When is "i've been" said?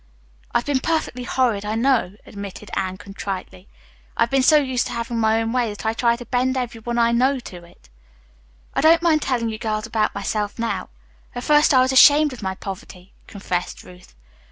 0.51-0.79, 4.17-4.41